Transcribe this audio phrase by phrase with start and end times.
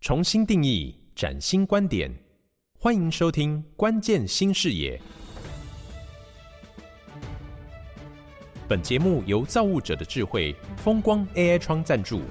[0.00, 2.10] 重新定义，崭新观点，
[2.78, 4.98] 欢迎收听《关键新视野》。
[8.66, 12.22] 本节目由造物者的智慧风光 AI 窗赞助，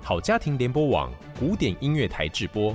[0.00, 2.72] 好家庭联播网古典音乐台制播。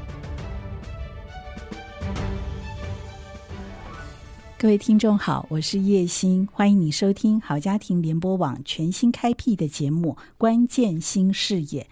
[4.57, 11.83] 各位听众好，我是叶欣，欢迎你收听好家庭联播网全新开辟的节目《关键新视野》。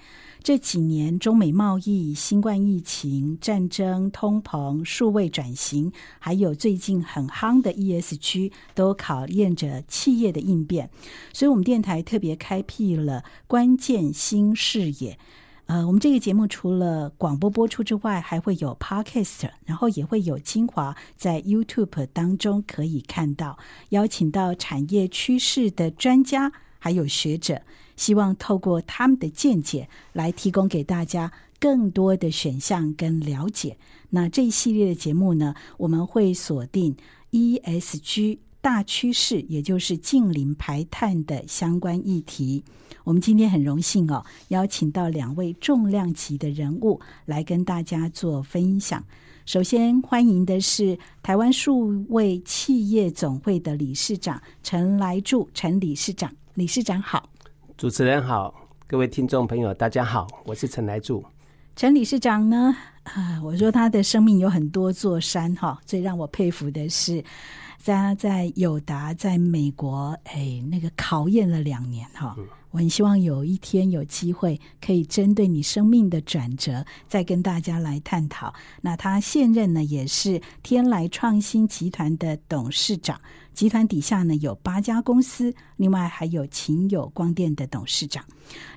[0.46, 10.88] 这几年，中美贸易、新冠疫情、战争、通膨、数位转型，还有最近很夯的 ESG，都考验着企业的应变。
[11.34, 15.13] 所以，我们电台特别开辟了《关键新视野》。
[15.66, 23.58] 呃，我们这个节目除了广播播出之外，还会有 podcast，然后也会有精华在 YouTube 当中可以看到，
[23.89, 26.52] 邀请到产业趋势的专家
[26.85, 27.63] 还有学者，
[27.98, 33.75] 希望透过他们的见解来提供给大家更多的选项跟了解。
[34.11, 36.95] 那这一系列的节目呢，我们会锁定
[37.31, 38.38] ESG。
[38.61, 42.63] 大趋势，也就是近零排碳的相关议题。
[43.03, 49.03] 我们今天很荣幸哦，邀请到两位重量级的人物来跟大家做分享。
[49.45, 56.36] 首先欢迎的是台湾数位企业总会的理事长陈来柱，陈理事长。
[56.56, 57.30] 理事长好，
[57.75, 58.56] 主持人好，
[58.88, 61.22] 各位听众朋友大家好，我是陈来柱。
[61.75, 67.22] 陈理事长呢，啊，我说他的生命有很多座山哈，最让我佩服的是。
[67.84, 72.36] 他在友达在美国，哎，那个考验了两年哈。
[72.72, 78.52] 我很希望有一天有机会可以针对你生命的转折，再跟大家来探讨。
[78.81, 83.22] 那他现任呢，也是天来创新集团的董事长。
[83.56, 88.23] 集团底下呢有八家公司，另外还有秦友光电的董事长。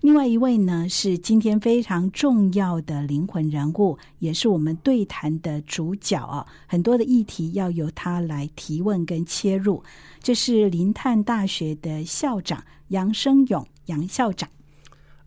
[0.00, 6.46] 另外一位呢是今天非常重要的灵魂人物，也是我们对谈的主角啊。
[6.66, 9.82] 很多的议题要由他来提问跟切入。
[10.22, 14.48] 这是林泰大学的校长杨生勇，杨校长。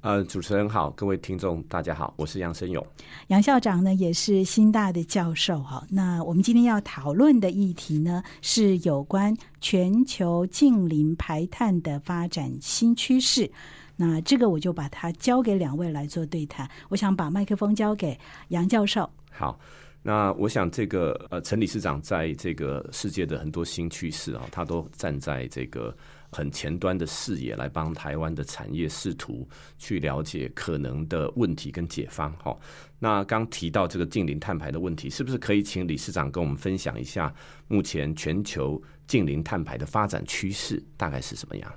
[0.01, 2.83] 呃，主持人好，各位听众大家好，我是杨生勇。
[3.27, 5.85] 杨校长呢也是新大的教授哈。
[5.91, 13.49] 那我们今天要讨论的议题呢是有关全球近邻排碳的发展新趋势。
[13.95, 16.67] 那这个我就把它交给两位来做对谈。
[16.89, 19.07] 我想把麦克风交给杨教授。
[19.29, 19.59] 好，
[20.01, 25.95] 那我想这个呃陈理事长在这个世界的很多新趋势啊，他都站在这个。
[26.31, 29.47] 很前端的视野来帮台湾的产业试图
[29.77, 32.31] 去了解可能的问题跟解方。
[32.37, 32.57] 哈，
[32.99, 37.33] 那刚提到这个近零碳排的问题，是不是可以请理事长跟我们分享一下
[37.67, 41.71] 目前全球近零碳排的发展趋势大概是什么样？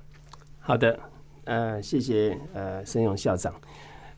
[0.60, 0.98] 好的，
[1.44, 3.54] 呃，谢谢呃申勇校长。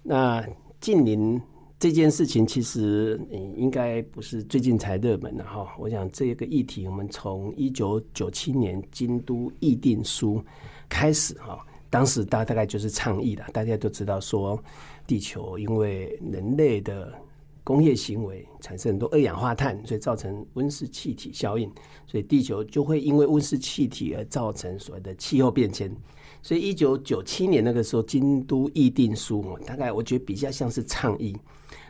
[0.03, 0.47] 那
[0.81, 1.41] 近邻。
[1.79, 3.21] 这件事情其实
[3.55, 5.75] 应该不是最近才热门的哈。
[5.79, 10.43] 我想这个议题，我们从一九九七年京都议定书
[10.89, 11.59] 开始哈，
[11.91, 13.45] 当时大大概就是倡议的。
[13.53, 14.59] 大家都知道说，
[15.07, 17.13] 地球因为人类的
[17.67, 21.69] 工业行为产生很多二氧化碳，所以造成温室气体效应，
[22.07, 25.93] 所以地球就会因为温室气体而造成所谓的气候变迁。
[26.43, 31.37] 所以一九九七年那个时候，京都议定书大概我觉得比较像是倡议。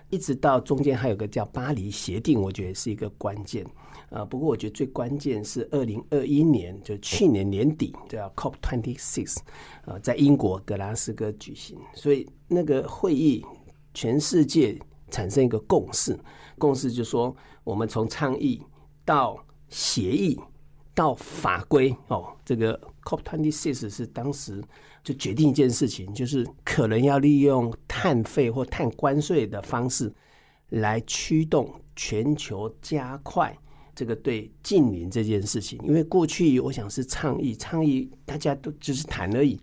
[0.09, 3.67] 一直到中间还有个叫巴黎协定，我觉得是一个关键。
[4.09, 9.37] 呃，不过我觉得最关键是二零二一年，就去年年底叫 COP twenty six，
[9.85, 11.77] 呃，在英国格拉斯哥举行。
[11.93, 13.45] 所以那个会议，
[13.93, 14.79] 全世界
[15.17, 16.19] 产生一个共识，
[16.59, 17.35] 共识就说
[17.65, 18.63] 我们从倡议
[19.05, 20.39] 到协议
[20.95, 24.63] 到法规哦，这个 COP twenty six 是当时。
[25.07, 30.13] 就决定一件事情，就是可能要利用碳费或碳关税的方式，
[30.71, 33.57] 来驱动全球加快
[33.95, 35.79] 这个对近邻这件事情。
[35.85, 39.55] 因为过去我想是倡议，倡议大家都只是谈而已，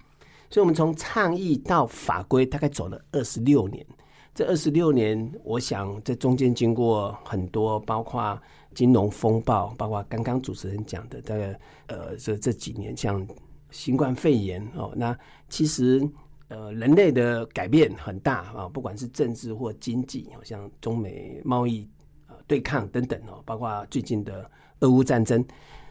[0.50, 3.86] 所以我们从倡议到法规大概走了二十六年。
[4.34, 8.40] 这二十六年，我想在中间经过很多，包括
[8.74, 13.26] 金融风暴，包括刚刚主持人讲的，大概呃这这几年像。
[13.72, 15.18] 新冠肺炎哦，那
[15.50, 16.08] 其实
[16.48, 21.90] 呃，人类的改变很大啊，不管是政治或经济，好像中美贸易
[22.28, 24.48] 呃对抗等等哦，包括最近的
[24.82, 25.44] 俄乌战争，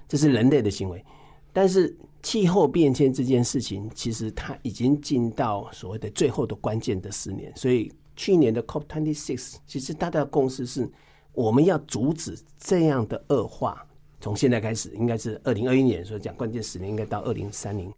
[0.07, 1.05] 这是人类的行为。
[1.53, 1.93] 但是
[2.23, 7.53] 气候变迁这件事情，其实它已经进到所谓的最后的关键的十年。
[7.57, 10.91] 所以去年的 COP twenty six，其实大家的共识是，
[11.33, 13.87] 我们要阻止这样的恶化。
[14.21, 17.93] 从现在开始，应该是二零二一年，所以讲关键十年应该到二零三零，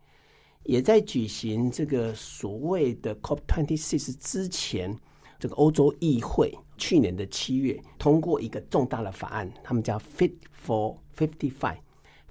[0.63, 4.97] 也在举行这个所谓的 COP twenty six 之前，
[5.39, 10.33] 这个欧洲议会去年的七月通过一个重大的法案，他们叫 Fit
[10.67, 11.79] for Fifty Five。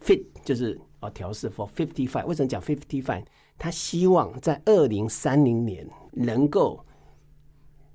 [0.02, 2.26] Fit 就是哦调试 for Fifty Five。
[2.26, 3.24] 为什么讲 Fifty Five？
[3.60, 6.84] 他希望在二零三零年能够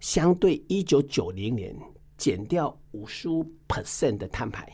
[0.01, 1.75] 相对一九九零年
[2.17, 4.69] 减掉五十五 percent 的碳排，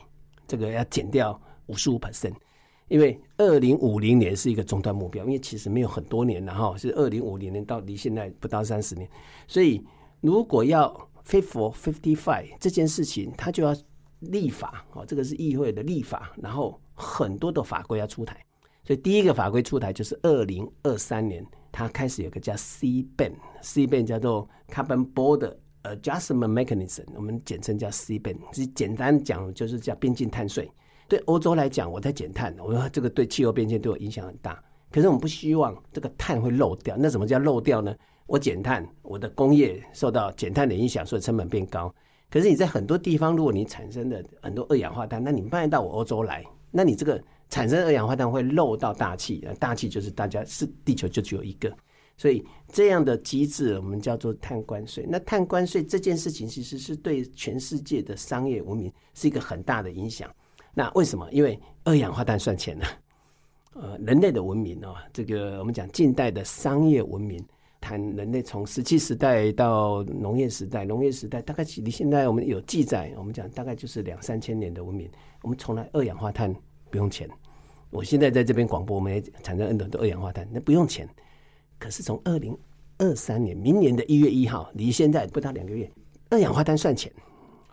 [0.47, 2.35] 这个要减掉五十五 percent。
[2.89, 9.09] 因为二零五零年是一个终端目标，因为其实没有很多年了哈，是二零五零年到离现在不到三十年，
[9.49, 9.83] 所以
[10.21, 10.93] 如果要
[11.27, 13.75] fit for fifty five 这件事情，它就要
[14.21, 18.45] 立法哦，这个是议会的立法，然后很多的法规要出台，
[18.85, 21.45] 所以第一个法规出台就是二零二三年，
[21.77, 30.71] 它开始有个叫 C ban，C ban 叫做 Carbon Border Adjustment Mechanism，我们简称叫 C ban，是简单讲就是叫边境碳税。
[31.09, 34.63] 对欧洲来讲，我在减碳，我说这个对气候变迁对我影响很大。
[34.89, 36.97] 可是我们不希望这个碳会漏掉。
[36.97, 37.93] 那什么叫漏掉呢？
[38.27, 41.93] 我减碳，我的工业受到减碳的影响，所以成本变高。
[42.31, 47.21] 可是你在很多地方，如果你产生的很多二氧化碳，那你卖到我欧洲来，那你这个
[47.55, 51.73] 产生二氧化碳会漏到大气，大气就是大家是地球就只有一个，
[52.17, 55.07] 所以这样的机制我们叫做碳关税。
[55.09, 60.29] 那碳关税这件事情其实是对全世界的商业文明是一个很大的影响。
[60.75, 61.31] 那为什么？
[61.31, 62.85] 因为二氧化碳算钱呢？
[63.75, 67.41] 呃，人类的文明哦，这个我们讲近代的商业文明，
[67.81, 75.09] 谈人类从石器时代到农业时代，农业时代大概离现在我们有记载，我们讲大概就是两三千年的文明，
[75.43, 76.53] 我们从来二氧化碳
[76.91, 77.31] 不用钱。
[77.95, 81.09] 我现在在这边广播，我们也产生很多的二氧化碳，那不用钱。
[81.79, 82.57] 可是从二零
[82.99, 85.89] 二三年，明年的一月一号，离现在不到两个月，
[86.29, 87.11] 二氧化碳算钱。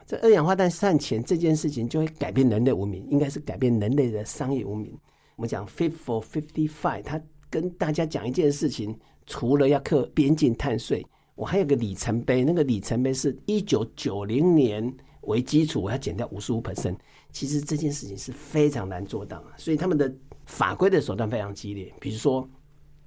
[0.05, 4.95] 这二氧化碳算钱这件事情，就会改变人类文明，应该是改变人类的商业文明。
[5.37, 7.19] 我们讲 Fit for Fifty Five，他
[7.49, 8.95] 跟大家讲一件事情，
[9.25, 11.03] 除了要克边境碳税，
[11.33, 16.95] 我还有个里程碑，那个里程碑是一九九零年为基础，我要减掉五十五 percent。
[17.31, 20.13] 其实这件事情是非常难做到，所以他们的
[20.45, 21.93] 法规的手段非常激烈。
[21.99, 22.47] 比如说，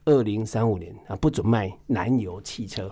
[0.05, 2.91] 二零三五年啊，不准卖燃油汽车，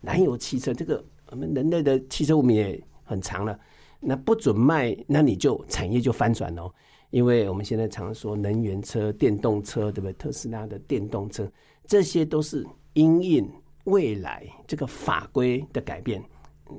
[0.00, 2.82] 燃油汽车这个我们人类的汽车我们也。
[3.06, 3.60] 很长了，
[4.00, 6.72] 那不准卖，那你就产业就翻转哦。
[7.10, 10.12] 因为我们现在常说能源车、电动车，对不对？
[10.14, 11.46] 特斯拉的电动车，
[11.86, 13.46] 这些都是因应
[13.84, 16.24] 未来这个法规的改变。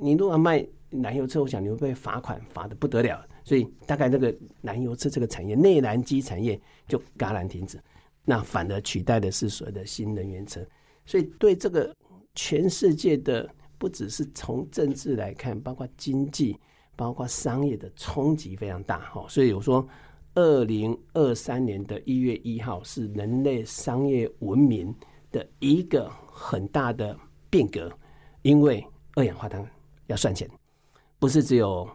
[0.02, 3.24] 你如果卖燃油车，我想你会被罚款，罚的不得了。
[3.46, 7.80] 所以大概这个燃油车这个产业，内燃机产业就戛然停止。
[8.26, 10.60] 那反而取代的是所谓的新能源车。
[11.06, 11.96] 所以对这个
[12.34, 13.50] 全世界的。
[13.78, 16.58] 不只是从政治来看，包括经济、
[16.96, 19.26] 包括商业的冲击非常大哈。
[19.28, 19.86] 所以我说，
[20.34, 24.96] 二零二三年的一月一号是人类商业文明
[25.30, 27.16] 的一个很大的
[27.50, 27.92] 变革，
[28.44, 28.84] 因为
[29.16, 29.70] 二氧化碳
[30.08, 30.50] 要算钱，
[31.20, 31.88] 不是只有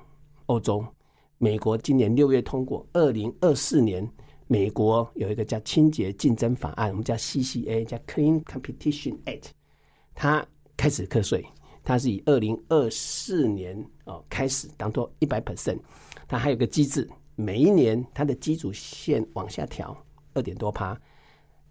[0.46, 0.84] 欧洲、
[1.42, 4.06] 美国今年六月通过，二零二四年
[4.46, 9.44] 美国有一个叫清洁竞争法案，我们叫 CCA，叫 Clean Competition Act，
[10.14, 10.46] 它
[10.76, 11.42] 开始课税。
[11.82, 15.78] 它是以二零二四年哦开始当做一百 percent，
[16.28, 19.96] 它还有个机制，每一年它的基础线往下调
[20.34, 20.94] 二点多趴，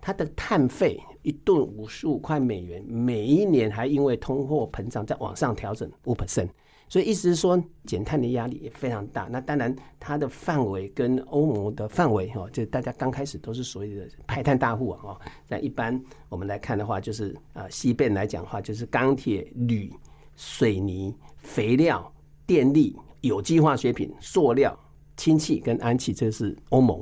[0.01, 6.50] 它的碳费一吨五十五块美元，每一年还因为通货膨胀在往上调整五 percent。
[6.92, 9.28] 所以意思是说，减碳的压力也非常大。
[9.30, 15.00] 那当然，它的范围跟欧盟的范围哈，就大家刚开始都是所谓的排碳大户啊。
[15.04, 19.94] 哦，那一般我们来看的话，就是啊，西边来讲的话，就是钢铁、铝、
[20.35, 22.12] 水泥、肥料、
[22.47, 24.76] 电力、有机化学品、塑料、
[25.16, 27.00] 氢气跟氨气，这是欧盟。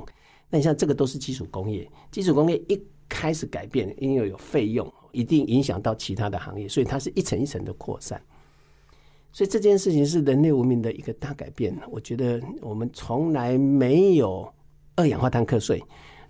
[0.50, 2.78] 那你像这个都是基础工业，基础工业一
[3.18, 8.22] 开始改变，因为有费用，一定影响到其他的行业，所以它是一层一层的扩散。
[9.32, 11.76] 所以这件事情是人类文明的一个大改变。
[11.90, 14.48] 我觉得我们从来没有
[14.94, 15.82] 二氧化碳课税。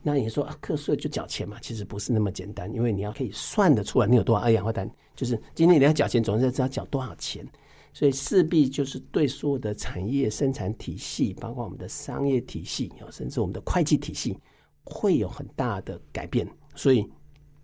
[0.02, 1.58] 那你说啊课税就缴钱嘛？
[1.60, 4.90] 其实不是那么简单，因为你要可以算得出来你有多少二氧化碳。
[5.14, 7.46] 就是今天你要缴钱，总是知道缴多少钱。
[7.92, 14.38] 所以势必就是对所有的产业生产体系，包括我们的商业体系甚至我们的会计体系，
[14.84, 16.48] 会有很大的改变。
[16.78, 17.04] 所以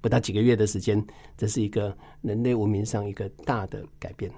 [0.00, 1.00] 不到几个月的时间，
[1.36, 4.28] 这是一个人类文明上一个大的改变。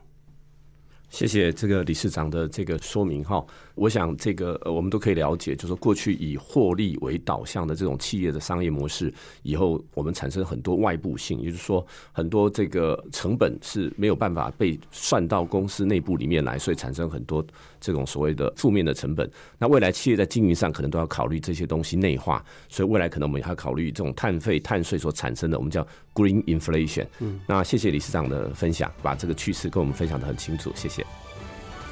[1.08, 3.44] 谢谢这个理事长的这个说明哈。
[3.74, 17.44] 我想这个我们都可以了解，就是过去以获利为导向的这种企业的商业模式，以后我们产生很多外部性，也就是说很多这个成本是没有办法被算到公司内部里面来，所以产生很多
[17.80, 19.30] 这种所谓的负面的成本。
[19.58, 27.06] 那未来企业在经营上可能都要考虑这些东西内化，所以未来可能我们还要考虑这种碳费、碳税所产生的我们叫 green inflation。
[27.20, 30.95] 嗯，那谢谢理事长的分享，把这个趋势跟我们分享的很清楚，谢谢。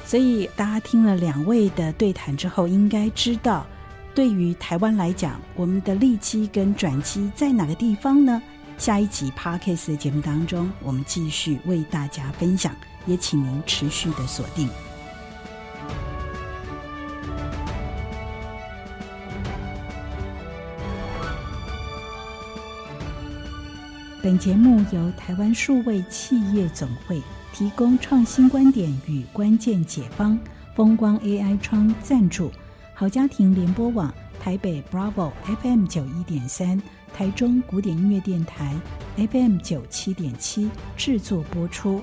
[0.05, 3.65] 所以大家听了两位的对谈之后，应该知道，
[4.13, 8.41] 对于台湾来讲，我们的利基跟转机在哪个地方呢？
[8.77, 14.69] 下一集 Parkes 的节目当中，我们继续为大家分享，也请您持续的锁定。
[24.21, 27.21] 本节目由台湾数位企业总会。
[27.57, 30.37] 提供创新观点与关键解方，
[30.75, 32.51] 风光 AI 窗赞助，
[32.93, 35.31] 好家庭联播网台北 Bravo
[35.61, 36.81] FM 九一点三，
[37.13, 38.75] 台中古典音乐电台
[39.15, 42.01] FM 九七点七制作播出。